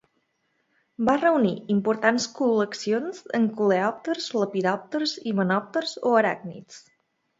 Va 1.09 1.13
reunir 1.17 1.51
importants 1.73 2.25
col·leccions 2.39 3.21
en 3.41 3.47
coleòpters, 3.59 4.31
lepidòpters, 4.41 5.15
himenòpters 5.33 5.95
o 6.13 6.17
aràcnids. 6.23 6.81